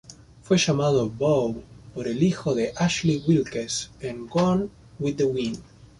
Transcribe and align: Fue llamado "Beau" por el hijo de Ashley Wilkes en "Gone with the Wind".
Fue 0.41 0.57
llamado 0.57 1.11
"Beau" 1.11 1.61
por 1.93 2.07
el 2.07 2.23
hijo 2.23 2.55
de 2.55 2.73
Ashley 2.75 3.23
Wilkes 3.27 3.91
en 3.99 4.25
"Gone 4.27 4.67
with 4.97 5.17
the 5.17 5.25
Wind". 5.25 5.61